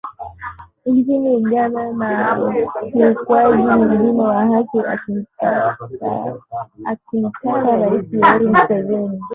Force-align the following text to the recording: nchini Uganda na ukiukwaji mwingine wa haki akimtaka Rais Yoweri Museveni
nchini 0.85 1.29
Uganda 1.35 1.91
na 1.93 2.39
ukiukwaji 2.79 3.61
mwingine 3.63 4.21
wa 4.23 4.45
haki 4.45 4.79
akimtaka 4.79 5.87
Rais 6.85 6.99
Yoweri 7.43 8.47
Museveni 8.47 9.19